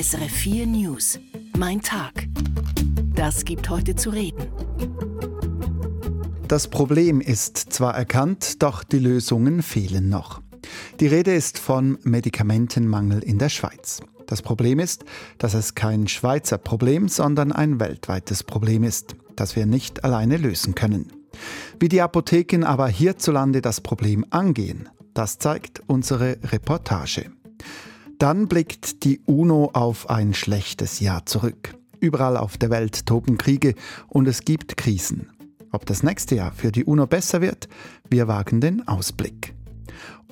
[0.00, 1.18] SRF 4 News.
[1.56, 2.28] Mein Tag.
[3.16, 4.46] Das gibt heute zu reden.
[6.46, 10.40] Das Problem ist zwar erkannt, doch die Lösungen fehlen noch.
[11.00, 14.00] Die Rede ist von Medikamentenmangel in der Schweiz.
[14.28, 15.04] Das Problem ist,
[15.38, 20.76] dass es kein Schweizer Problem, sondern ein weltweites Problem ist, das wir nicht alleine lösen
[20.76, 21.10] können.
[21.80, 27.32] Wie die Apotheken aber hierzulande das Problem angehen, das zeigt unsere Reportage.
[28.18, 31.76] Dann blickt die UNO auf ein schlechtes Jahr zurück.
[32.00, 33.74] Überall auf der Welt toben Kriege
[34.08, 35.30] und es gibt Krisen.
[35.70, 37.68] Ob das nächste Jahr für die UNO besser wird,
[38.10, 39.54] wir wagen den Ausblick.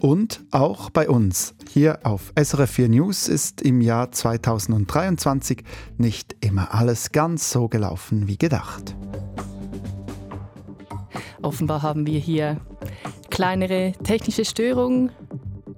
[0.00, 5.62] Und auch bei uns hier auf SRF 4 News ist im Jahr 2023
[5.96, 8.96] nicht immer alles ganz so gelaufen wie gedacht.
[11.40, 12.60] Offenbar haben wir hier
[13.30, 15.12] kleinere technische Störungen,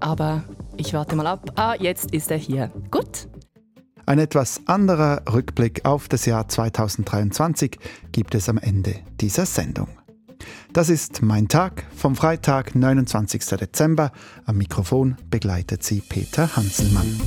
[0.01, 0.43] aber
[0.79, 1.53] ich warte mal ab.
[1.57, 2.71] Ah, jetzt ist er hier.
[2.91, 3.29] Gut.
[4.07, 7.79] Ein etwas anderer Rückblick auf das Jahr 2023
[8.11, 9.89] gibt es am Ende dieser Sendung.
[10.73, 13.45] Das ist mein Tag vom Freitag, 29.
[13.59, 14.13] Dezember.
[14.47, 17.21] Am Mikrofon begleitet sie Peter Hanselmann.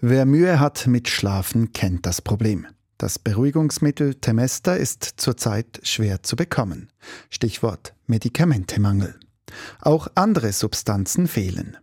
[0.00, 2.66] Wer Mühe hat mit Schlafen, kennt das Problem.
[2.98, 6.88] Das Beruhigungsmittel Temester ist zurzeit schwer zu bekommen.
[7.28, 9.20] Stichwort Medikamentemangel.
[9.80, 11.76] Auch andere Substanzen fehlen.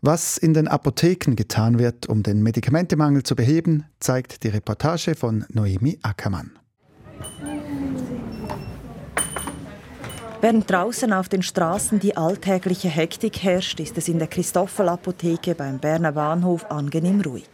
[0.00, 5.44] Was in den Apotheken getan wird, um den Medikamentemangel zu beheben, zeigt die Reportage von
[5.50, 6.58] Noemi Ackermann.
[10.40, 15.78] Während draußen auf den Straßen die alltägliche Hektik herrscht, ist es in der Christoffel-Apotheke beim
[15.78, 17.48] Berner Bahnhof angenehm ruhig.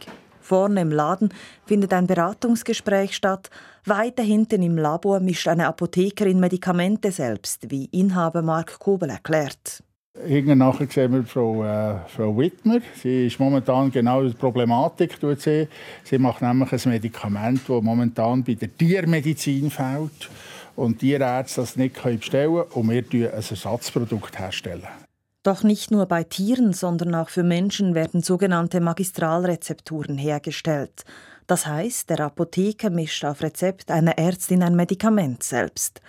[0.49, 1.29] Vorne im Laden
[1.67, 3.51] findet ein Beratungsgespräch statt.
[3.85, 9.83] Weiter hinten im Labor mischt eine Apothekerin Medikamente selbst, wie Inhaber Mark Kobel erklärt.
[10.25, 12.79] Irgendwann nachher sehen wir Frau, äh, Frau Wittmer.
[12.99, 15.19] Sie ist momentan genau die Problematik.
[15.37, 15.67] Sie,
[16.03, 20.31] sie macht nämlich ein Medikament, das momentan bei der Tiermedizin fehlt
[20.75, 25.08] und Tierärzte das nicht bestellen können und wir ein Ersatzprodukt herstellen.
[25.43, 31.05] Doch nicht nur bei Tieren, sondern auch für Menschen werden sogenannte Magistralrezepturen hergestellt.
[31.47, 36.01] Das heißt, der Apotheker mischt auf Rezept einer Ärztin ein Medikament selbst.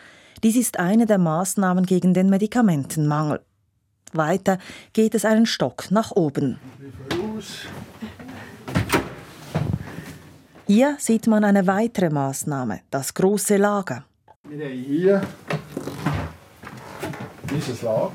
[0.43, 3.41] Dies ist eine der Maßnahmen gegen den Medikamentenmangel.
[4.13, 4.59] Weiter
[4.93, 6.59] geht es einen Stock nach oben.
[10.67, 14.05] Hier sieht man eine weitere Maßnahme, das große Lager.
[14.49, 15.23] Wir haben hier
[17.49, 18.13] dieses Lager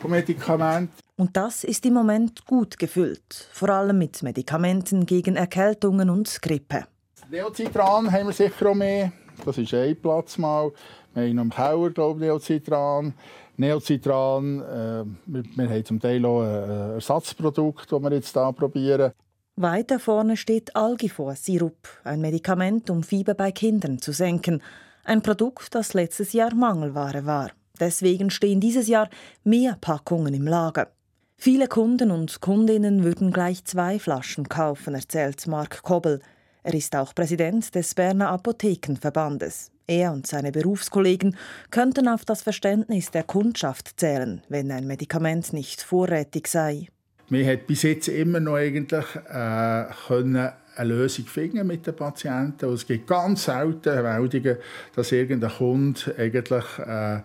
[0.00, 0.92] von Medikamenten.
[1.16, 6.86] Und das ist im Moment gut gefüllt, vor allem mit Medikamenten gegen Erkältungen und Grippe.
[7.30, 9.12] Neocitran haben wir sicher auch mehr.
[9.44, 10.72] Das ist ein Platz mal.
[11.14, 13.14] Wir haben noch Keller, glaube ich, Neocitran.
[13.56, 19.12] Neocitran, äh, wir, wir, haben zum Teil auch ein Ersatzprodukt, das wir jetzt hier probieren.
[19.56, 24.60] Weiter vorne steht Algifor-Sirup, ein Medikament, um Fieber bei Kindern zu senken.
[25.04, 27.50] Ein Produkt, das letztes Jahr Mangelware war.
[27.80, 29.08] Deswegen stehen dieses Jahr
[29.42, 30.88] mehr Packungen im Lager.
[31.36, 36.20] Viele Kunden und Kundinnen würden gleich zwei Flaschen kaufen, erzählt Mark Kobbel.
[36.62, 39.70] Er ist auch Präsident des Berner Apothekenverbandes.
[39.86, 41.36] Er und seine Berufskollegen
[41.70, 46.88] könnten auf das Verständnis der Kundschaft zählen, wenn ein Medikament nicht vorrätig sei.
[47.28, 52.66] Man hat bis jetzt immer noch eigentlich äh, können eine Lösung finden mit den Patienten.
[52.66, 54.56] Und es gibt ganz selten Meldungen,
[54.94, 57.20] dass irgendein Kunde eigentlich äh,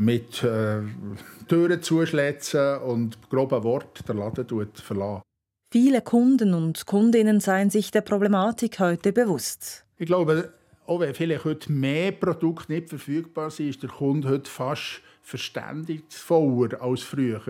[0.00, 0.80] mit äh,
[1.46, 5.22] Türen zuschlätzen und groben Wort den Laden verlassen.
[5.72, 9.84] Viele Kunden und Kundinnen seien sich der Problematik heute bewusst.
[9.98, 10.52] Ich glaube,
[10.86, 16.80] auch wenn vielleicht heute mehr Produkte nicht verfügbar sind, ist der Kunde heute fast verständigungsvoller
[16.80, 17.40] als früher.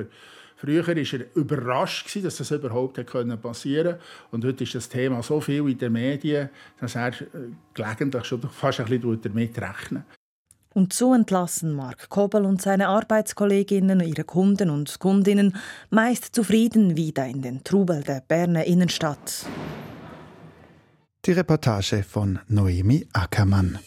[0.57, 2.97] Früher war er überrascht, dass das überhaupt
[3.41, 4.01] passieren konnte.
[4.33, 7.15] Und heute ist das Thema so viel in den Medien, dass er äh,
[7.73, 10.03] gelegentlich schon fast ein bisschen damit rechnet.
[10.73, 15.57] Und so entlassen Mark Kobel und seine Arbeitskolleginnen ihre Kunden und Kundinnen
[15.91, 19.47] meist zufrieden wieder in den Trubel der Berner Innenstadt.
[21.25, 23.81] Die Reportage von Noemi Ackermann.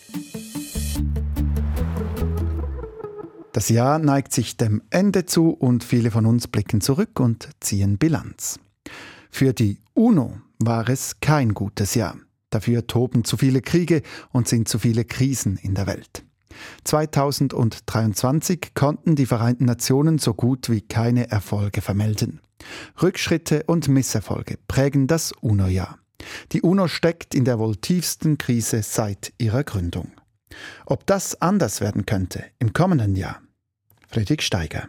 [3.54, 7.98] Das Jahr neigt sich dem Ende zu und viele von uns blicken zurück und ziehen
[7.98, 8.60] Bilanz.
[9.30, 12.18] Für die UNO war es kein gutes Jahr.
[12.50, 14.02] Dafür toben zu viele Kriege
[14.32, 16.26] und sind zu viele Krisen in der Welt.
[16.84, 22.42] 2023 konnten die Vereinten Nationen so gut wie keine Erfolge vermelden.
[23.02, 26.00] Rückschritte und Misserfolge prägen das UNO-Jahr.
[26.52, 30.12] Die UNO steckt in der wohl tiefsten Krise seit ihrer Gründung.
[30.86, 33.42] Ob das anders werden könnte im kommenden Jahr?
[34.08, 34.88] Friedrich Steiger.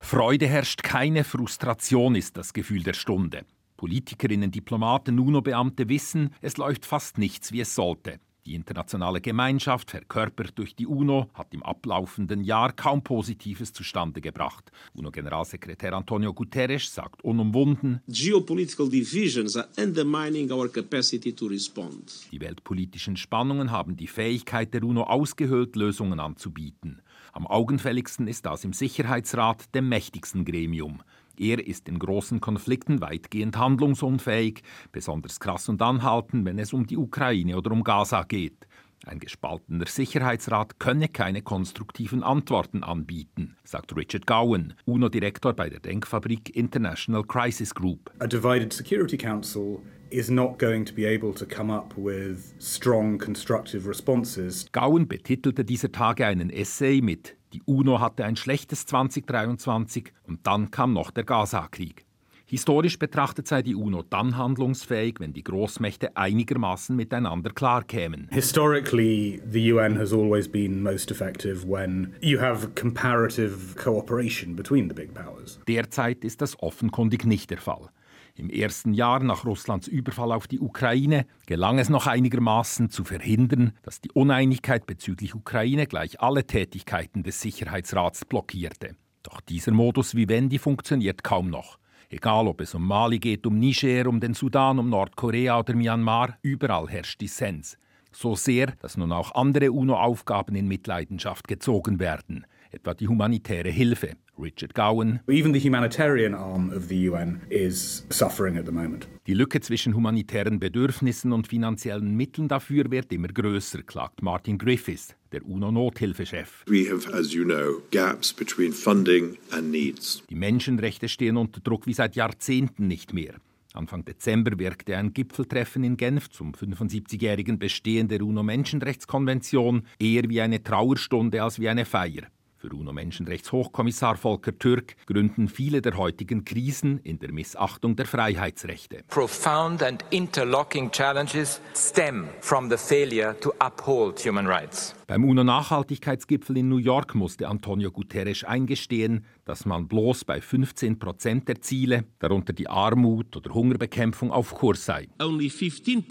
[0.00, 3.44] Freude herrscht keine, Frustration ist das Gefühl der Stunde.
[3.76, 8.20] Politikerinnen, Diplomaten, UNO-Beamte wissen, es läuft fast nichts, wie es sollte.
[8.46, 14.70] Die internationale Gemeinschaft, verkörpert durch die UNO, hat im ablaufenden Jahr kaum Positives zustande gebracht.
[14.94, 22.28] UNO-Generalsekretär Antonio Guterres sagt unumwunden: Geopolitical divisions are undermining our capacity to respond.
[22.30, 27.02] Die weltpolitischen Spannungen haben die Fähigkeit der UNO ausgehöhlt, Lösungen anzubieten.
[27.32, 31.02] Am augenfälligsten ist das im Sicherheitsrat, dem mächtigsten Gremium.
[31.38, 34.62] Er ist in großen Konflikten weitgehend handlungsunfähig,
[34.92, 38.66] besonders krass und anhaltend, wenn es um die Ukraine oder um Gaza geht.
[39.04, 46.56] Ein gespaltener Sicherheitsrat könne keine konstruktiven Antworten anbieten, sagt Richard Gowan, UNO-Direktor bei der Denkfabrik
[46.56, 48.10] International Crisis Group.
[48.18, 49.80] A divided Security Council
[50.10, 54.66] is not going to be able to come up with strong constructive responses.
[54.72, 60.70] Gowan betitelte dieser Tage einen Essay mit die UNO hatte ein schlechtes 2023 und dann
[60.70, 62.06] kam noch der Gaza-Krieg.
[62.48, 68.28] Historisch betrachtet sei die UNO dann handlungsfähig, wenn die Großmächte einigermaßen miteinander klarkämen.
[68.30, 74.94] Historically, the UN has always been most effective when you have comparative cooperation between the
[74.94, 75.58] big powers.
[75.66, 77.88] Derzeit ist das offenkundig nicht der Fall.
[78.38, 83.72] Im ersten Jahr nach Russlands Überfall auf die Ukraine gelang es noch einigermaßen zu verhindern,
[83.82, 88.94] dass die Uneinigkeit bezüglich Ukraine gleich alle Tätigkeiten des Sicherheitsrats blockierte.
[89.22, 91.78] Doch dieser Modus Vivendi funktioniert kaum noch.
[92.10, 96.36] Egal ob es um Mali geht, um Niger, um den Sudan, um Nordkorea oder Myanmar,
[96.42, 97.78] überall herrscht Dissens.
[98.12, 102.46] So sehr, dass nun auch andere UNO-Aufgaben in Mitleidenschaft gezogen werden
[102.76, 104.16] etwa die humanitäre Hilfe.
[104.38, 105.20] Richard Gowan.
[105.28, 109.08] Even the humanitarian arm of the UN is suffering at the moment.
[109.26, 115.16] Die Lücke zwischen humanitären Bedürfnissen und finanziellen Mitteln dafür wird immer größer, klagt Martin Griffiths,
[115.32, 116.64] der UNO-Nothilfechef.
[116.66, 120.22] We have, as you know, gaps between funding and needs.
[120.28, 123.34] Die Menschenrechte stehen unter Druck wie seit Jahrzehnten nicht mehr.
[123.72, 130.62] Anfang Dezember wirkte ein Gipfeltreffen in Genf zum 75-jährigen Bestehen der UNO-Menschenrechtskonvention eher wie eine
[130.62, 132.22] Trauerstunde als wie eine Feier.
[132.66, 139.04] Für UNO-Menschenrechtshochkommissar Volker Türk gründen viele der heutigen Krisen in der Missachtung der Freiheitsrechte.
[139.06, 144.96] Profound and interlocking challenges stem from the failure to uphold human rights.
[145.06, 151.46] Beim UNO-Nachhaltigkeitsgipfel in New York musste Antonio Guterres eingestehen, dass man bloß bei 15 Prozent
[151.46, 155.06] der Ziele, darunter die Armut oder Hungerbekämpfung, auf Kurs sei.
[155.20, 156.04] Only 15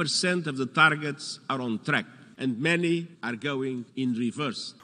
[0.48, 2.06] of the targets are on track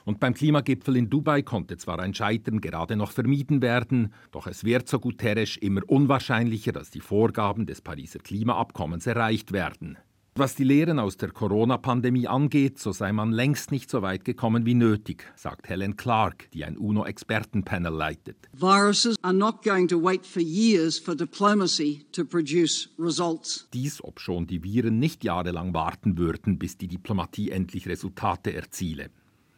[0.06, 4.64] Und beim Klimagipfel in Dubai konnte zwar ein Scheitern gerade noch vermieden werden, doch es
[4.64, 9.98] wird so Guterres immer unwahrscheinlicher, dass die Vorgaben des Pariser Klimaabkommens erreicht werden.
[10.36, 14.66] Was die Lehren aus der Corona-Pandemie angeht, so sei man längst nicht so weit gekommen
[14.66, 18.38] wie nötig, sagt Helen Clark, die ein UNO-Expertenpanel leitet.
[18.54, 23.68] Viruses are not going to wait for years for diplomacy to produce results.
[23.74, 29.10] Dies, ob schon die Viren nicht jahrelang warten würden, bis die Diplomatie endlich Resultate erziele.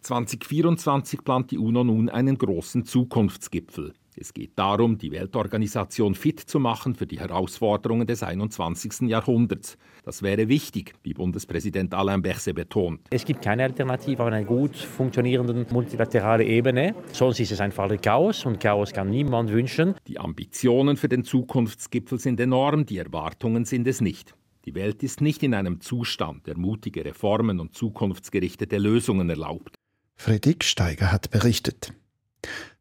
[0.02, 3.94] 2024 plant die UNO nun einen großen Zukunftsgipfel.
[4.18, 9.10] Es geht darum, die Weltorganisation fit zu machen für die Herausforderungen des 21.
[9.10, 9.77] Jahrhunderts.
[10.04, 13.01] Das wäre wichtig, wie Bundespräsident Alain Berset betont.
[13.10, 16.95] Es gibt keine Alternative auf einer gut funktionierenden multilateralen Ebene.
[17.12, 19.95] Sonst ist es einfach Chaos und Chaos kann niemand wünschen.
[20.07, 24.36] Die Ambitionen für den Zukunftsgipfel sind enorm, die Erwartungen sind es nicht.
[24.65, 29.75] Die Welt ist nicht in einem Zustand, der mutige Reformen und zukunftsgerichtete Lösungen erlaubt.
[30.15, 31.93] Friedrich Steiger hat berichtet.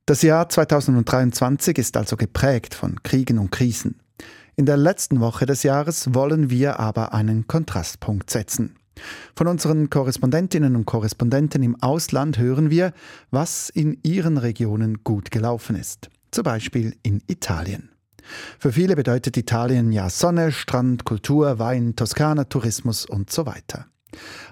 [0.04, 4.00] Das Jahr 2023 ist also geprägt von Kriegen und Krisen.
[4.56, 8.74] In der letzten Woche des Jahres wollen wir aber einen Kontrastpunkt setzen.
[9.36, 12.92] Von unseren Korrespondentinnen und Korrespondenten im Ausland hören wir,
[13.30, 16.10] was in ihren Regionen gut gelaufen ist.
[16.32, 17.90] Zum Beispiel in Italien.
[18.58, 23.86] Für viele bedeutet Italien ja Sonne, Strand, Kultur, Wein, Toskana, Tourismus und so weiter.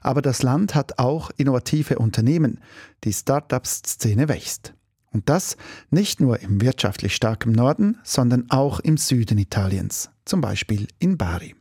[0.00, 2.60] Aber das Land hat auch innovative Unternehmen.
[3.02, 4.74] Die Start-up-Szene wächst.
[5.12, 5.56] Und das
[5.90, 11.56] nicht nur im wirtschaftlich starken Norden, sondern auch im Süden Italiens, zum Beispiel in Bari.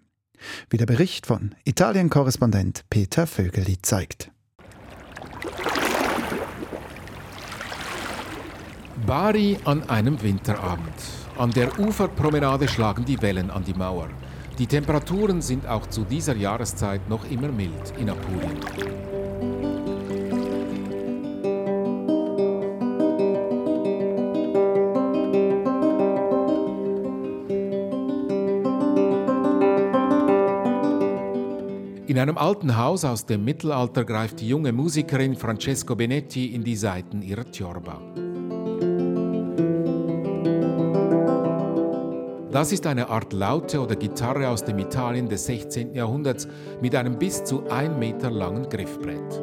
[0.69, 4.31] Wie der Bericht von Italien-Korrespondent Peter Vögeli zeigt.
[9.05, 10.93] Bari an einem Winterabend.
[11.37, 14.09] An der Uferpromenade schlagen die Wellen an die Mauer.
[14.59, 19.18] Die Temperaturen sind auch zu dieser Jahreszeit noch immer mild in Apulien.
[32.19, 37.21] Einem alten Haus aus dem Mittelalter greift die junge Musikerin Francesco Benetti in die Saiten
[37.21, 38.01] ihrer Tiorba.
[42.51, 45.93] Das ist eine Art Laute oder Gitarre aus dem Italien des 16.
[45.93, 46.47] Jahrhunderts
[46.81, 49.41] mit einem bis zu ein Meter langen Griffbrett.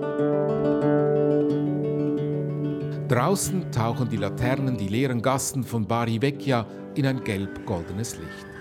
[3.08, 6.66] Draußen tauchen die Laternen die leeren Gassen von Bari Vecchia
[6.96, 8.55] in ein gelb-goldenes Licht.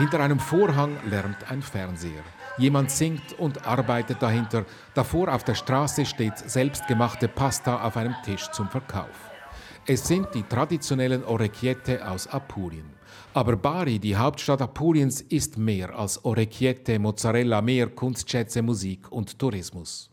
[0.00, 2.22] Hinter einem Vorhang lärmt ein Fernseher.
[2.56, 4.64] Jemand singt und arbeitet dahinter.
[4.94, 9.30] Davor auf der Straße steht selbstgemachte Pasta auf einem Tisch zum Verkauf.
[9.86, 12.86] Es sind die traditionellen Orecchiette aus Apulien.
[13.34, 20.10] Aber Bari, die Hauptstadt Apuliens, ist mehr als Orecchiette, Mozzarella, Meer, Kunstschätze, Musik und Tourismus.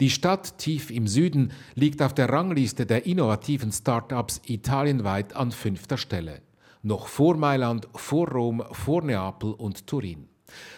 [0.00, 5.98] Die Stadt tief im Süden liegt auf der Rangliste der innovativen Start-ups italienweit an fünfter
[5.98, 6.42] Stelle.
[6.86, 10.28] Noch vor Mailand, vor Rom, vor Neapel und Turin.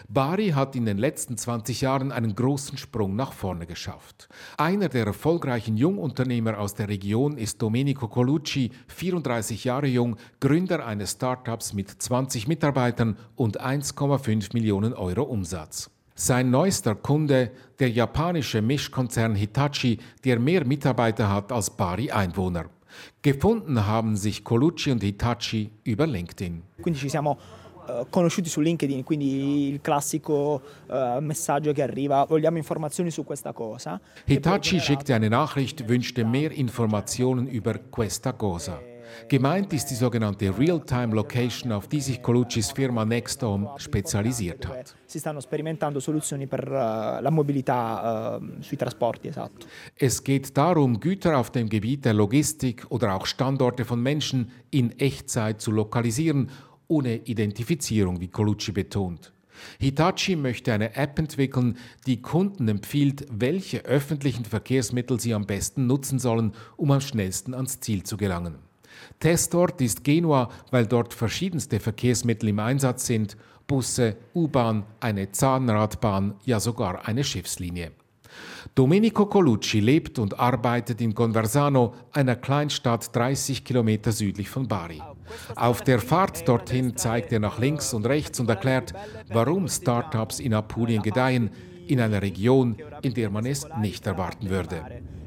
[0.09, 4.29] Bari hat in den letzten 20 Jahren einen großen Sprung nach vorne geschafft.
[4.57, 11.11] Einer der erfolgreichen Jungunternehmer aus der Region ist Domenico Colucci, 34 Jahre jung, Gründer eines
[11.11, 15.91] Startups mit 20 Mitarbeitern und 1,5 Millionen Euro Umsatz.
[16.15, 22.67] Sein neuester Kunde, der japanische Mischkonzern Hitachi, der mehr Mitarbeiter hat als Bari Einwohner.
[23.21, 26.63] Gefunden haben sich Colucci und Hitachi über LinkedIn.
[26.81, 27.39] Quindi ci siamo
[27.89, 33.53] eh, conosciuti su LinkedIn, quindi il classico uh, messaggio che arriva, vogliamo informazioni su questa
[33.53, 34.01] cosa.
[34.25, 38.81] Hitachi schickte eine Nachricht, wünschte mehr Informationen über questa cosa.
[39.29, 44.95] Gemeint ist die sogenannte Real-Time Location, auf die sich Coluccis Firma Nextome spezialisiert hat.
[45.07, 49.67] Si stanno sperimentando soluzioni per uh, la mobilità uh, sui trasporti, esatto.
[49.95, 54.99] Es geht darum, Güter auf dem Gebiet der Logistik oder auch Standorte von Menschen in
[54.99, 56.51] Echtzeit zu lokalisieren
[56.89, 59.33] ohne Identifizierung, wie Colucci betont.
[59.79, 66.19] Hitachi möchte eine App entwickeln, die Kunden empfiehlt, welche öffentlichen Verkehrsmittel sie am besten nutzen
[66.19, 68.66] sollen, um am schnellsten ans Ziel zu gelangen.
[69.21, 76.61] Testort ist Genua, weil dort verschiedenste Verkehrsmittel im Einsatz sind, Busse, U-Bahn, eine Zahnradbahn, ja
[76.61, 77.93] sogar eine Schiffslinie.
[78.75, 85.03] Domenico Colucci lebt und arbeitet in Conversano, einer Kleinstadt 30 Kilometer südlich von Bari.
[85.55, 88.93] Auf der Fahrt dorthin zeigt er nach links und rechts und erklärt,
[89.29, 91.51] warum Startups in Apulien gedeihen,
[91.87, 94.85] in einer Region, in der man es nicht erwarten würde.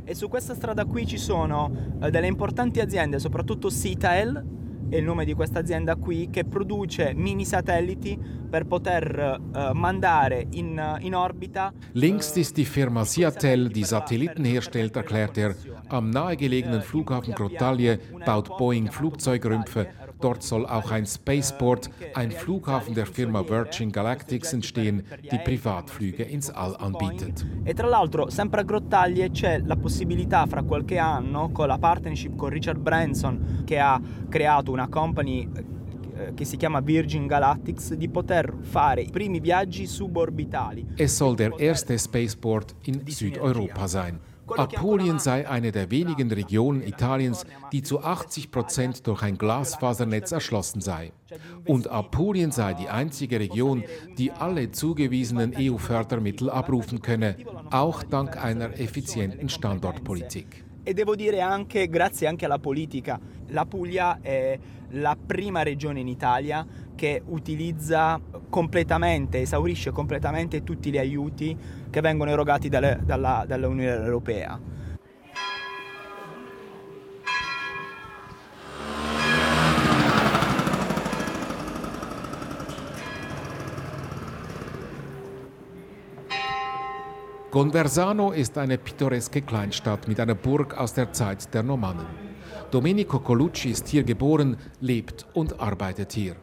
[0.09, 4.43] E su questa strada qui ci sono eh, delle importanti aziende, soprattutto Citael,
[4.89, 10.47] è il nome di questa azienda qui, che produce mini satelliti per poter uh, mandare
[10.53, 11.71] in, uh, in orbita.
[11.91, 15.55] Links ist die Firma Siatel, die Satelliten herstellt, erklärt er.
[15.89, 23.05] Am nahegelegenen Flughafen Grottalie baut Boeing Flugzeugrümpfe Dort soll auch ein Spaceport, ein Flughafen der
[23.05, 27.45] Firma Virgin Galactics entstehen, die Privatflüge ins All anbietet.
[27.63, 32.35] E tra l'altro, sempre a Grottaglie c'è la possibilità fra qualche anno, con la partnership
[32.35, 35.47] con Richard Branson, che ha creato una company
[36.33, 40.87] che si chiama Virgin Galactics, di poter fare i primi viaggi suborbitali.
[40.95, 44.19] Es soll der erste Spaceport in Südeuropa sein.
[44.57, 50.81] Apulien sei eine der wenigen Regionen Italiens, die zu 80 Prozent durch ein Glasfasernetz erschlossen
[50.81, 51.11] sei.
[51.65, 53.83] Und Apulien sei die einzige Region,
[54.17, 57.35] die alle zugewiesenen EU-Fördermittel abrufen könne,
[57.69, 60.65] auch dank einer effizienten Standortpolitik.
[60.89, 63.19] E devo dire anche, grazie anche alla politica,
[63.49, 64.57] la Puglia è
[64.93, 66.65] la prima regione in Italia
[66.95, 68.19] che utilizza
[68.49, 71.55] completamente, esaurisce completamente tutti gli aiuti
[71.91, 74.59] che vengono erogati dalle, dalla, dall'Unione Europea.
[87.51, 92.05] Conversano ist eine pittoreske Kleinstadt mit einer Burg aus der Zeit der Normannen.
[92.69, 96.35] Domenico Colucci ist hier geboren, lebt und arbeitet hier.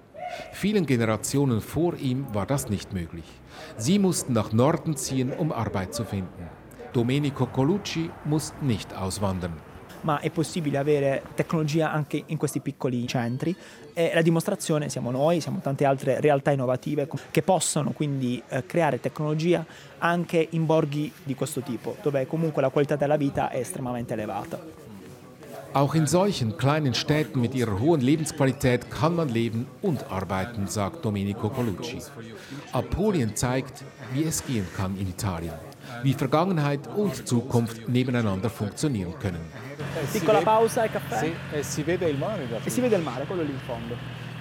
[0.53, 3.25] Vielen Generationen vor ihm war das nicht möglich.
[3.77, 6.51] Sie mussten nach Norden ziehen, um Arbeit zu finden.
[6.93, 9.53] Domenico Colucci muss nicht auswandern.
[10.03, 13.55] Ma è possibile avere tecnologia anche in questi piccoli centri
[13.93, 19.01] e la dimostrazione siamo noi, siamo tante altre realtà innovative che possono quindi eh, creare
[19.01, 19.65] tecnologia
[19.99, 24.85] anche in borghi di questo tipo, dove comunque la qualità della vita è estremamente elevata.
[25.73, 31.05] Auch in solchen kleinen Städten mit ihrer hohen Lebensqualität kann man leben und arbeiten, sagt
[31.05, 31.99] Domenico Colucci.
[32.73, 33.85] Apulien zeigt,
[34.15, 35.53] wie es gehen kann in Italien,
[36.03, 39.41] wie Vergangenheit und Zukunft nebeneinander funktionieren können.
[40.03, 41.63] E.
[41.63, 42.15] Sì, e.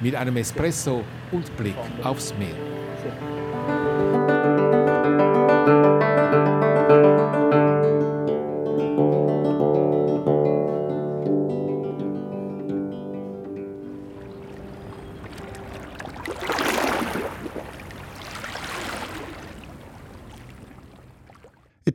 [0.02, 3.35] Mit einem Espresso und Blick aufs Meer.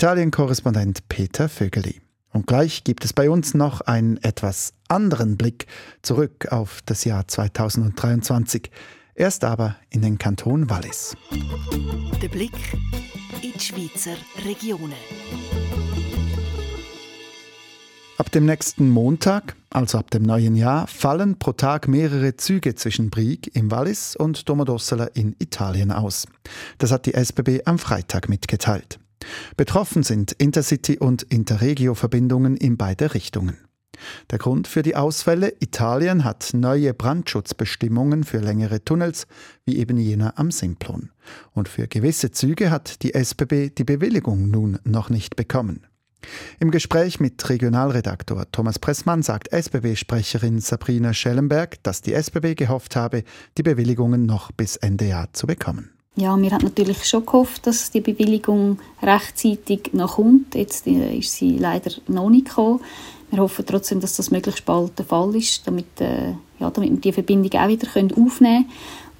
[0.00, 2.00] Italien-Korrespondent Peter Vögeli.
[2.32, 5.66] Und gleich gibt es bei uns noch einen etwas anderen Blick
[6.00, 8.70] zurück auf das Jahr 2023.
[9.14, 11.14] Erst aber in den Kanton Wallis.
[12.22, 12.54] Der Blick
[13.42, 14.16] in die Schweizer
[14.46, 14.94] Regionen.
[18.16, 23.10] Ab dem nächsten Montag, also ab dem neuen Jahr, fallen pro Tag mehrere Züge zwischen
[23.10, 26.26] Brieg im Wallis und Domodossola in Italien aus.
[26.78, 28.98] Das hat die SBB am Freitag mitgeteilt.
[29.56, 33.58] Betroffen sind Intercity- und Interregio-Verbindungen in beide Richtungen.
[34.30, 39.26] Der Grund für die Ausfälle, Italien hat neue Brandschutzbestimmungen für längere Tunnels,
[39.64, 41.10] wie eben jener am Simplon.
[41.52, 45.86] Und für gewisse Züge hat die SBB die Bewilligung nun noch nicht bekommen.
[46.58, 53.24] Im Gespräch mit Regionalredaktor Thomas Pressmann sagt SBB-Sprecherin Sabrina Schellenberg, dass die SBB gehofft habe,
[53.56, 55.90] die Bewilligungen noch bis Ende Jahr zu bekommen.
[56.16, 60.56] Ja, wir hatten natürlich schon gehofft, dass die Bewilligung rechtzeitig noch kommt.
[60.56, 62.80] Jetzt äh, ist sie leider noch nicht gekommen.
[63.30, 66.98] Wir hoffen trotzdem, dass das möglichst bald der Fall ist, damit, äh, ja, damit wir
[66.98, 68.66] die Verbindung auch wieder aufnehmen können.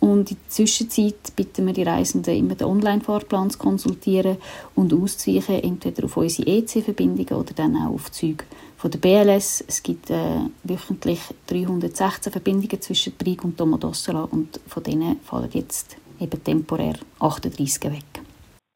[0.01, 4.39] Und in der Zwischenzeit bitten wir die Reisenden immer den Online-Fahrplan zu konsultieren
[4.75, 8.45] und auszuweichen, entweder auf unsere EC-Verbindungen oder dann auch auf Züge
[8.79, 9.63] von der BLS.
[9.69, 15.97] Es gibt äh, wöchentlich 316 Verbindungen zwischen Brig und Domodossola und von denen fallen jetzt
[16.21, 18.23] eben temporär 38 weg.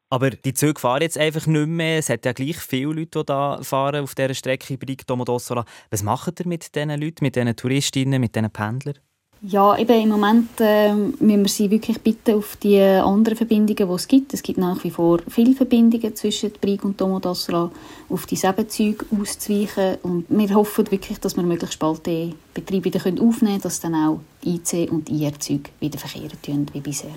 [0.09, 1.99] Aber die Züge fahren jetzt einfach nicht mehr.
[1.99, 5.65] Es hat ja gleich viele Leute, die da fahren auf dieser Strecke Brig Domodossola.
[5.89, 8.95] Was macht ihr mit diesen Leuten, mit diesen Touristinnen, mit diesen Pendlern?
[9.41, 13.93] Ja, eben im Moment äh, müssen wir sie wirklich bitten auf die anderen Verbindungen, die
[13.95, 14.33] es gibt.
[14.33, 17.69] Es gibt nach wie vor viele Verbindungen zwischen Brig und Domodossola
[18.09, 19.97] auf die Sebenzüge auszuweichen.
[20.01, 23.93] Und wir hoffen wirklich, dass wir möglichst bald den Betrieb wieder aufnehmen können, dass dann
[23.93, 27.11] auch IC und IR-Züge wieder verkehren wie bisher.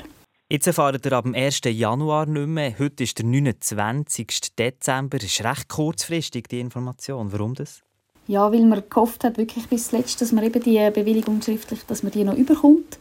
[0.51, 1.61] Jetzt fahren wir ab dem 1.
[1.67, 2.79] Januar nicht mehr.
[2.79, 4.57] Heute ist der 29.
[4.59, 5.19] Dezember.
[5.19, 7.31] Das ist recht kurzfristig, die Information.
[7.33, 7.83] Warum das?
[8.29, 12.03] Ja, weil man gehofft hat, wirklich bis zuletzt, dass man eben die Bewilligung schriftlich, dass
[12.03, 12.99] man die noch überkommt.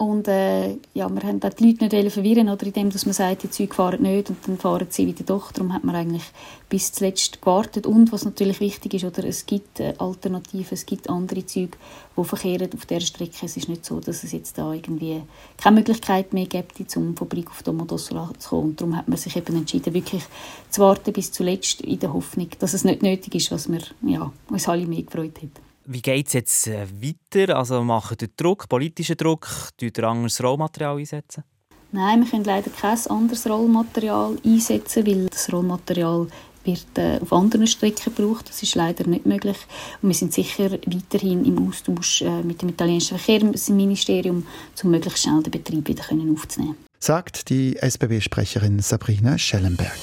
[0.00, 3.50] Und äh, ja, wir haben die Leute nicht verwirren, oder indem dass man sagt, die
[3.50, 5.52] Züge fahren nicht und dann fahren sie wieder doch.
[5.52, 6.22] Darum hat man eigentlich
[6.70, 7.86] bis zuletzt gewartet.
[7.86, 11.76] Und was natürlich wichtig ist, oder, es gibt äh, Alternativen, es gibt andere Züge,
[12.16, 13.44] die verkehren auf dieser Strecke.
[13.44, 15.20] Es ist nicht so, dass es jetzt da irgendwie
[15.58, 18.70] keine Möglichkeit mehr gibt, um von Brig auf Domodossola zu kommen.
[18.70, 20.22] Und darum hat man sich eben entschieden, wirklich
[20.70, 24.32] zu warten bis zuletzt in der Hoffnung, dass es nicht nötig ist, was wir ja,
[24.48, 25.69] uns alle mehr gefreut haben.
[25.86, 27.56] Wie geht es jetzt äh, weiter?
[27.56, 29.48] Also macht ihr Druck, politischen Druck?
[29.76, 31.44] Tut ihr anderes Rollmaterial einsetzen?
[31.92, 36.28] Nein, wir können leider kein anderes Rollmaterial einsetzen, weil das Rollmaterial
[36.64, 38.48] wird äh, auf anderen Strecken gebraucht.
[38.48, 39.56] Das ist leider nicht möglich.
[40.02, 44.46] Und wir sind sicher weiterhin im Austausch äh, mit dem italienischen Verkehrsministerium,
[44.82, 46.76] um möglichst schnell den Betrieb wieder aufzunehmen.
[46.98, 49.98] Sagt die SBB-Sprecherin Sabrina Schellenberg.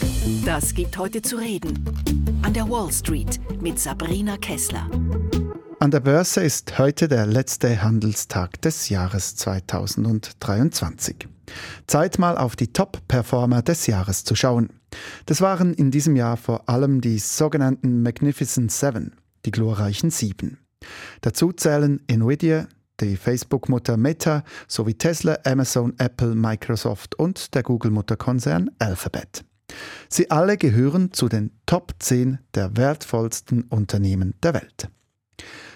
[0.46, 1.86] Das gibt heute zu reden.
[2.42, 4.90] An der Wall Street mit Sabrina Kessler.
[5.80, 11.28] An der Börse ist heute der letzte Handelstag des Jahres 2023.
[11.86, 14.70] Zeit mal auf die Top-Performer des Jahres zu schauen.
[15.28, 19.14] Das waren in diesem Jahr vor allem die sogenannten Magnificent Seven,
[19.46, 20.58] die glorreichen Sieben.
[21.22, 22.68] Dazu zählen Nvidia,
[23.00, 29.46] die Facebook-Mutter Meta sowie Tesla, Amazon, Apple, Microsoft und der Google-Mutterkonzern Alphabet.
[30.10, 34.90] Sie alle gehören zu den Top 10 der wertvollsten Unternehmen der Welt.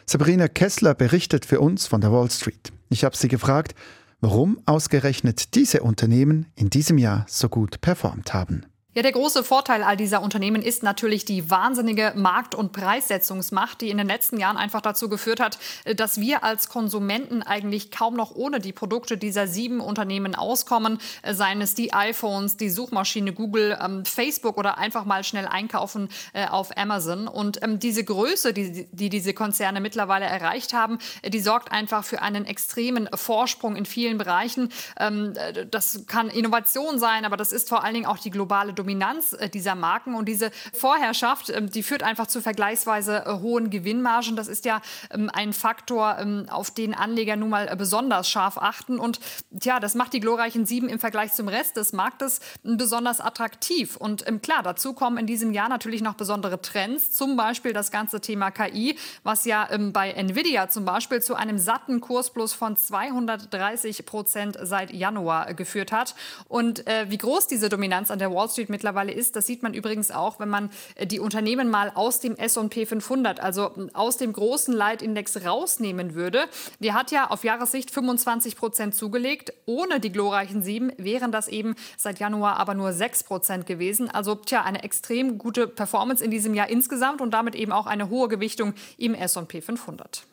[0.05, 2.71] Sabrina Kessler berichtet für uns von der Wall Street.
[2.89, 3.75] Ich habe sie gefragt,
[4.19, 8.65] warum ausgerechnet diese Unternehmen in diesem Jahr so gut performt haben.
[8.93, 13.89] Ja, der große Vorteil all dieser Unternehmen ist natürlich die wahnsinnige Markt- und Preissetzungsmacht, die
[13.89, 18.17] in den letzten Jahren einfach dazu geführt hat, äh, dass wir als Konsumenten eigentlich kaum
[18.17, 23.31] noch ohne die Produkte dieser sieben Unternehmen auskommen, äh, seien es die iPhones, die Suchmaschine
[23.31, 27.29] Google, ähm, Facebook oder einfach mal schnell einkaufen äh, auf Amazon.
[27.29, 32.21] Und ähm, diese Größe, die, die diese Konzerne mittlerweile erreicht haben, die sorgt einfach für
[32.21, 34.67] einen extremen Vorsprung in vielen Bereichen.
[34.99, 35.33] Ähm,
[35.71, 39.47] das kann Innovation sein, aber das ist vor allen Dingen auch die globale Dominanz äh,
[39.47, 44.35] dieser Marken und diese Vorherrschaft, ähm, die führt einfach zu vergleichsweise äh, hohen Gewinnmargen.
[44.35, 48.57] Das ist ja ähm, ein Faktor, ähm, auf den Anleger nun mal äh, besonders scharf
[48.57, 48.97] achten.
[48.97, 49.19] Und
[49.57, 53.97] tja, das macht die glorreichen Sieben im Vergleich zum Rest des Marktes besonders attraktiv.
[53.97, 58.19] Und klar, dazu kommen in diesem Jahr natürlich noch besondere Trends, zum Beispiel das ganze
[58.19, 64.57] Thema KI, was ja bei Nvidia zum Beispiel zu einem satten Kursplus von 230 Prozent
[64.61, 66.15] seit Januar geführt hat.
[66.47, 69.35] Und wie groß diese Dominanz an der Wall Street mittlerweile ist.
[69.35, 73.39] Das sieht man übrigens auch, wenn man äh, die Unternehmen mal aus dem S&P 500,
[73.39, 76.45] also aus dem großen Leitindex rausnehmen würde.
[76.79, 79.53] Der hat ja auf Jahressicht 25 Prozent zugelegt.
[79.65, 84.09] Ohne die glorreichen sieben wären das eben seit Januar aber nur 6 Prozent gewesen.
[84.09, 88.09] Also tja, eine extrem gute Performance in diesem Jahr insgesamt und damit eben auch eine
[88.09, 90.23] hohe Gewichtung im S&P 500.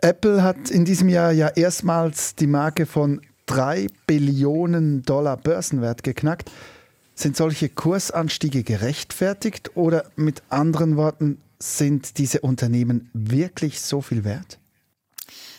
[0.00, 6.50] Apple hat in diesem Jahr ja erstmals die Marke von 3 Billionen Dollar Börsenwert geknackt.
[7.18, 14.58] Sind solche Kursanstiege gerechtfertigt oder mit anderen Worten, sind diese Unternehmen wirklich so viel wert?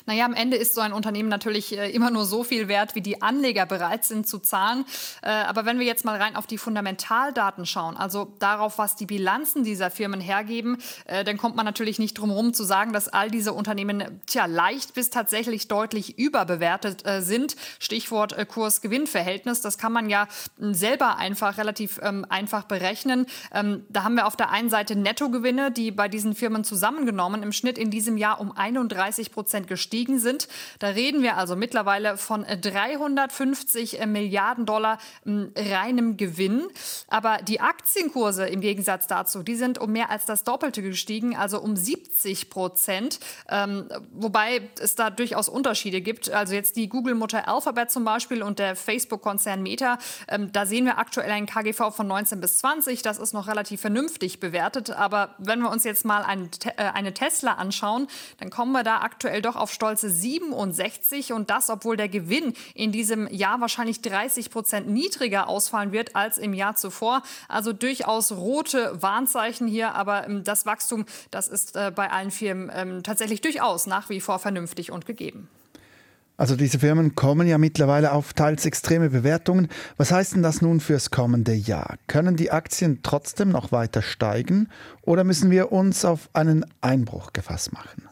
[0.08, 3.02] Naja, am Ende ist so ein Unternehmen natürlich äh, immer nur so viel wert, wie
[3.02, 4.86] die Anleger bereit sind zu zahlen.
[5.22, 9.06] Äh, aber wenn wir jetzt mal rein auf die Fundamentaldaten schauen, also darauf, was die
[9.06, 13.10] Bilanzen dieser Firmen hergeben, äh, dann kommt man natürlich nicht drum herum zu sagen, dass
[13.10, 17.58] all diese Unternehmen tja, leicht bis tatsächlich deutlich überbewertet sind.
[17.80, 19.60] Stichwort Kurs-Gewinn-Verhältnis.
[19.60, 23.26] Das kann man ja hm, selber einfach relativ ähm, einfach berechnen.
[23.54, 27.52] Ähm, da haben wir auf der einen Seite Nettogewinne, die bei diesen Firmen zusammengenommen im
[27.52, 30.48] Schnitt in diesem Jahr um 31 Prozent gestiegen gestiegen sind.
[30.78, 36.68] Da reden wir also mittlerweile von 350 äh, Milliarden Dollar hm, reinem Gewinn.
[37.08, 41.60] Aber die Aktienkurse im Gegensatz dazu, die sind um mehr als das Doppelte gestiegen, also
[41.60, 43.20] um 70 Prozent.
[43.50, 46.30] Ähm, wobei es da durchaus Unterschiede gibt.
[46.30, 49.98] Also jetzt die Google-Mutter Alphabet zum Beispiel und der Facebook-Konzern Meta.
[50.28, 53.02] Ähm, da sehen wir aktuell ein KGV von 19 bis 20.
[53.02, 54.92] Das ist noch relativ vernünftig bewertet.
[54.92, 58.08] Aber wenn wir uns jetzt mal ein, äh, eine Tesla anschauen,
[58.40, 62.54] dann kommen wir da aktuell doch auf Stolz stolze 67 und das, obwohl der Gewinn
[62.74, 67.24] in diesem Jahr wahrscheinlich 30 Prozent niedriger ausfallen wird als im Jahr zuvor.
[67.48, 72.70] Also durchaus rote Warnzeichen hier, aber ähm, das Wachstum, das ist äh, bei allen Firmen
[72.74, 75.48] ähm, tatsächlich durchaus nach wie vor vernünftig und gegeben.
[76.36, 79.70] Also diese Firmen kommen ja mittlerweile auf teils extreme Bewertungen.
[79.96, 81.96] Was heißt denn das nun fürs kommende Jahr?
[82.08, 84.68] Können die Aktien trotzdem noch weiter steigen
[85.02, 88.07] oder müssen wir uns auf einen Einbruch gefasst machen?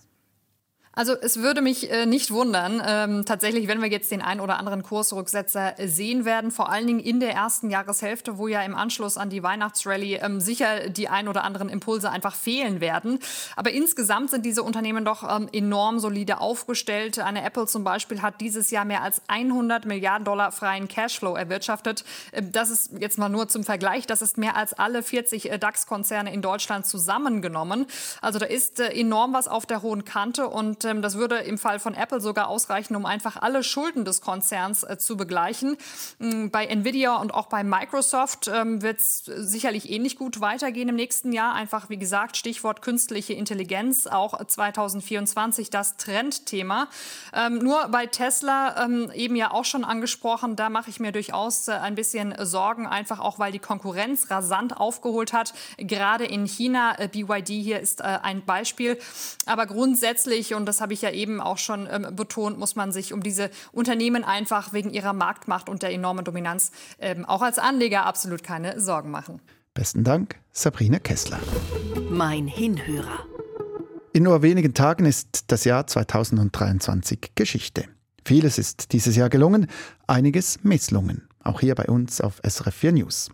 [0.97, 4.57] Also es würde mich äh, nicht wundern, ähm, tatsächlich, wenn wir jetzt den ein oder
[4.57, 8.75] anderen Kursrücksetzer äh, sehen werden, vor allen Dingen in der ersten Jahreshälfte, wo ja im
[8.75, 13.19] Anschluss an die Weihnachtsrallye ähm, sicher die ein oder anderen Impulse einfach fehlen werden.
[13.57, 17.19] Aber insgesamt sind diese Unternehmen doch ähm, enorm solide aufgestellt.
[17.19, 22.05] Eine Apple zum Beispiel hat dieses Jahr mehr als 100 Milliarden Dollar freien Cashflow erwirtschaftet.
[22.31, 25.59] Ähm, das ist jetzt mal nur zum Vergleich, das ist mehr als alle 40 äh,
[25.59, 27.85] DAX-Konzerne in Deutschland zusammengenommen.
[28.21, 31.57] Also da ist äh, enorm was auf der hohen Kante und ähm, das würde im
[31.57, 35.77] Fall von Apple sogar ausreichen, um einfach alle Schulden des Konzerns äh, zu begleichen.
[36.19, 40.95] Ähm, bei Nvidia und auch bei Microsoft ähm, wird es sicherlich ähnlich gut weitergehen im
[40.95, 41.53] nächsten Jahr.
[41.53, 46.87] Einfach, wie gesagt, Stichwort künstliche Intelligenz, auch 2024 das Trendthema.
[47.33, 51.67] Ähm, nur bei Tesla, ähm, eben ja auch schon angesprochen, da mache ich mir durchaus
[51.67, 55.53] äh, ein bisschen Sorgen, einfach auch, weil die Konkurrenz rasant aufgeholt hat.
[55.77, 58.99] Gerade in China, äh, BYD hier ist äh, ein Beispiel.
[59.45, 62.91] Aber grundsätzlich, und das das habe ich ja eben auch schon ähm, betont, muss man
[62.91, 67.59] sich um diese Unternehmen einfach wegen ihrer Marktmacht und der enormen Dominanz ähm, auch als
[67.59, 69.41] Anleger absolut keine Sorgen machen.
[69.73, 71.39] Besten Dank, Sabrina Kessler.
[72.09, 73.25] Mein Hinhörer.
[74.11, 77.85] In nur wenigen Tagen ist das Jahr 2023 Geschichte.
[78.25, 79.67] Vieles ist dieses Jahr gelungen,
[80.07, 81.27] einiges misslungen.
[81.41, 83.29] Auch hier bei uns auf SRF 4 News.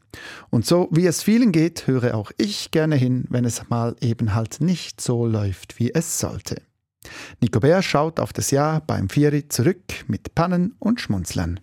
[0.52, 4.36] Und so wie es vielen geht, höre auch ich gerne hin, wenn es mal eben
[4.36, 6.62] halt nicht so läuft, wie es sollte.
[7.42, 11.60] Nico Bär schaut auf das Jahr beim Vieri zurück mit Pannen und Schmunzeln.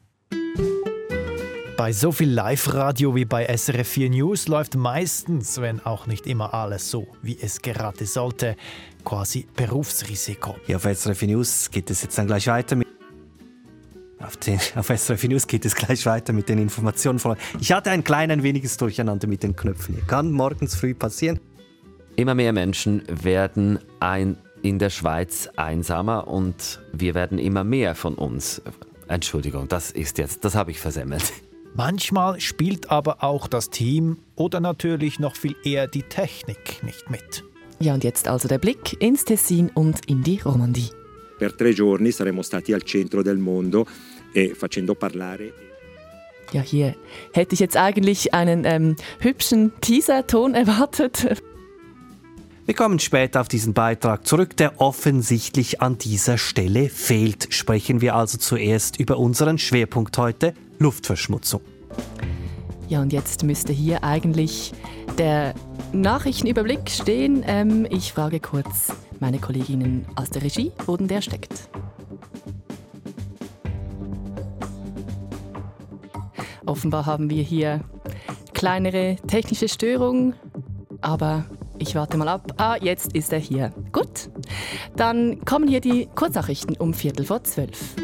[1.76, 6.52] Bei so viel Live-Radio wie bei SRF 4 News läuft meistens, wenn auch nicht immer
[6.52, 8.56] alles so, wie es gerade sollte,
[9.04, 10.56] quasi Berufsrisiko.
[10.66, 12.88] Hier auf SRF 4 News geht es jetzt dann gleich weiter mit
[14.20, 17.20] auf, den, auf SRF News geht es gleich weiter mit den Informationen.
[17.60, 19.94] Ich hatte ein klein weniges Durcheinander mit den Knöpfen.
[19.94, 21.38] Hier kann morgens früh passieren.
[22.16, 28.14] Immer mehr Menschen werden ein in der Schweiz einsamer und wir werden immer mehr von
[28.14, 28.62] uns.
[29.08, 31.32] Entschuldigung, das ist jetzt, das habe ich versemmelt.
[31.74, 37.44] Manchmal spielt aber auch das Team oder natürlich noch viel eher die Technik nicht mit.
[37.78, 40.90] Ja, und jetzt also der Blick ins Tessin und in die Romandie.
[41.38, 43.86] Per tre giorni saremo stati al centro del mondo
[44.34, 45.52] e facendo parlare
[46.52, 46.94] ja, hier
[47.32, 51.42] hätte ich jetzt eigentlich einen ähm, hübschen Teaser-Ton erwartet.
[52.68, 57.46] Wir kommen später auf diesen Beitrag zurück, der offensichtlich an dieser Stelle fehlt.
[57.48, 61.62] Sprechen wir also zuerst über unseren Schwerpunkt heute, Luftverschmutzung.
[62.90, 64.74] Ja, und jetzt müsste hier eigentlich
[65.16, 65.54] der
[65.94, 67.42] Nachrichtenüberblick stehen.
[67.46, 71.70] Ähm, ich frage kurz meine Kolleginnen aus der Regie, wo denn der steckt.
[76.66, 77.80] Offenbar haben wir hier
[78.52, 80.34] kleinere technische Störung,
[81.00, 81.46] aber
[81.78, 82.52] ich warte mal ab.
[82.56, 83.72] Ah, jetzt ist er hier.
[83.92, 84.30] Gut.
[84.96, 87.94] Dann kommen hier die Kurznachrichten um Viertel vor zwölf.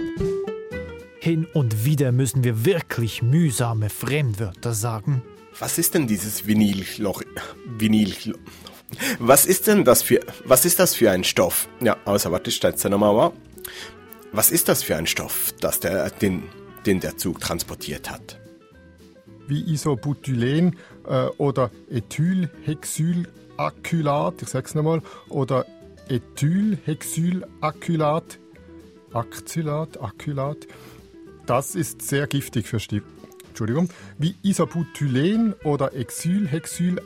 [1.21, 5.23] Hin und wieder müssen wir wirklich mühsame Fremdwörter sagen.
[5.59, 7.23] Was ist denn dieses Vinylloch?
[7.79, 8.39] Vinylloch.
[9.19, 11.69] Was ist denn das für, was ist das für ein Stoff?
[11.81, 13.33] Ja, außer warte, stell's dir nochmal mal.
[14.33, 16.43] Was ist das für ein Stoff, das der, den,
[16.87, 18.41] den der Zug transportiert hat?
[19.47, 21.71] Wie Isobutylen äh, oder
[23.59, 25.67] Ethylhexylacylat, ich sag's nochmal, oder
[26.09, 28.39] Ethylhexylacylat,
[29.13, 30.67] Actylat, Actylat.
[31.47, 33.07] Das ist sehr giftig für Stift.
[33.49, 33.89] Entschuldigung,
[34.19, 37.01] wie Isobutylen oder Exylhexyl.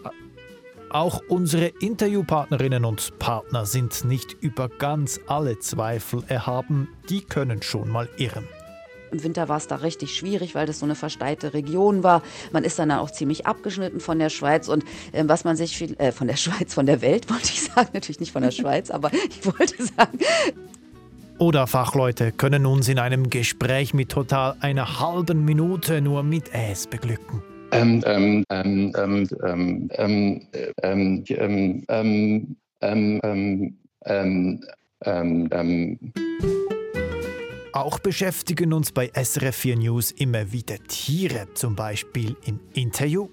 [0.90, 6.88] Auch unsere Interviewpartnerinnen und Partner sind nicht über ganz alle Zweifel erhaben.
[7.10, 8.48] Die können schon mal irren.
[9.10, 12.22] Im Winter war es da richtig schwierig, weil das so eine versteite Region war.
[12.52, 15.94] Man ist dann auch ziemlich abgeschnitten von der Schweiz und äh, was man sich viel,
[15.98, 18.90] äh, von der Schweiz, von der Welt wollte ich sagen, natürlich nicht von der Schweiz,
[18.90, 20.18] aber ich wollte sagen.
[21.38, 26.86] Oder Fachleute können uns in einem Gespräch mit total einer halben Minute nur mit Es
[26.86, 27.42] beglücken.
[27.70, 30.48] Ähm, ähm, ähm, ähm, ähm, ähm,
[30.82, 34.60] ähm, ähm, ähm, ähm, ähm,
[35.04, 35.98] ähm, ähm,
[37.72, 43.28] Auch beschäftigen uns bei SRF 4 News immer wieder Tiere, zum Beispiel im Interview.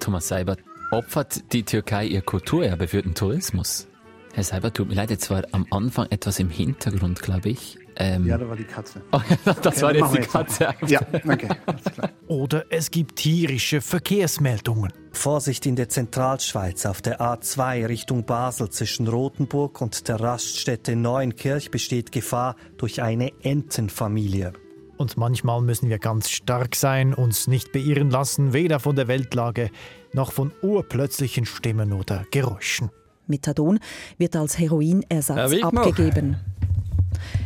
[0.00, 3.86] Thomas Seibert, opfert die Türkei ihr Kulturerbe für den Tourismus?
[4.34, 7.78] Herr Seibert, tut mir leid, jetzt war am Anfang etwas im Hintergrund, glaube ich.
[7.96, 9.00] Ähm ja, da war die Katze.
[9.12, 10.74] Oh, das okay, war jetzt die Katze.
[10.86, 12.10] Ja, okay, alles klar.
[12.26, 14.92] Oder es gibt tierische Verkehrsmeldungen.
[15.16, 21.70] Vorsicht in der Zentralschweiz auf der A2 Richtung Basel zwischen Rothenburg und der Raststätte Neuenkirch
[21.70, 24.52] besteht Gefahr durch eine Entenfamilie.
[24.96, 29.70] Und manchmal müssen wir ganz stark sein, uns nicht beirren lassen, weder von der Weltlage
[30.12, 32.90] noch von urplötzlichen Stimmen oder Geräuschen.
[33.26, 33.80] Methadon
[34.18, 36.36] wird als Heroinersatz abgegeben.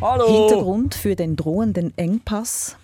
[0.01, 0.27] Hallo.
[0.27, 2.77] Hintergrund für den drohenden Engpass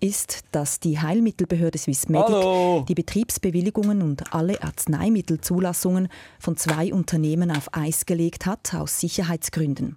[0.00, 2.84] ist, dass die Heilmittelbehörde Swissmedic Hallo.
[2.88, 6.08] die Betriebsbewilligungen und alle Arzneimittelzulassungen
[6.38, 9.96] von zwei Unternehmen auf Eis gelegt hat, aus Sicherheitsgründen.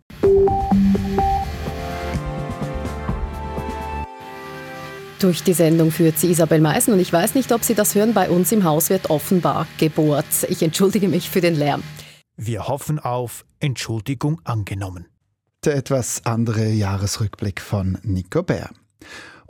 [5.22, 8.16] Durch die Sendung führt sie Isabel Meisen und ich weiß nicht, ob Sie das hören.
[8.16, 10.26] Bei uns im Haus wird offenbar gebohrt.
[10.50, 11.84] Ich entschuldige mich für den Lärm.
[12.38, 15.06] Wir hoffen auf Entschuldigung angenommen.
[15.64, 18.72] Der etwas andere Jahresrückblick von Nico Bär.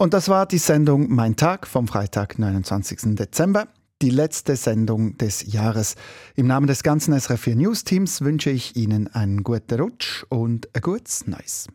[0.01, 3.13] Und das war die Sendung Mein Tag vom Freitag, 29.
[3.13, 3.67] Dezember.
[4.01, 5.93] Die letzte Sendung des Jahres.
[6.33, 10.81] Im Namen des ganzen SRF4 News Teams wünsche ich Ihnen einen guten Rutsch und ein
[10.81, 11.67] gutes Neues.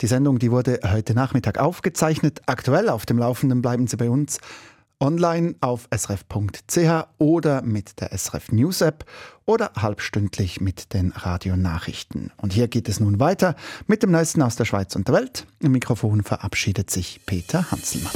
[0.00, 2.40] Die Sendung die wurde heute Nachmittag aufgezeichnet.
[2.46, 4.38] Aktuell auf dem Laufenden bleiben Sie bei uns
[5.00, 9.04] online auf srf.ch oder mit der SRF News App
[9.44, 12.32] oder halbstündlich mit den Radionachrichten.
[12.36, 13.56] Und hier geht es nun weiter
[13.86, 15.46] mit dem Neuesten aus der Schweiz und der Welt.
[15.60, 18.12] Im Mikrofon verabschiedet sich Peter Hanselmann.